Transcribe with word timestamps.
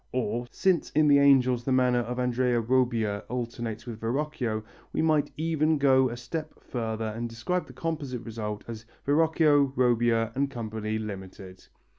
or 0.13 0.47
(since 0.49 0.89
in 0.95 1.07
the 1.07 1.19
angels 1.19 1.63
the 1.63 1.71
manner 1.71 1.99
of 1.99 2.17
Andrea 2.19 2.59
Robbia 2.59 3.19
alternates 3.29 3.85
with 3.85 3.99
Verrocchio) 3.99 4.63
we 4.91 5.03
might 5.03 5.29
even 5.37 5.77
go 5.77 6.09
a 6.09 6.17
step 6.17 6.55
further 6.59 7.05
and 7.09 7.29
describe 7.29 7.67
the 7.67 7.73
composite 7.73 8.23
result 8.25 8.63
as 8.67 8.87
"Verrocchio, 9.05 9.71
Robbia 9.75 10.31
and 10.33 10.49
Co., 10.49 10.63
Ltd." 10.63 11.67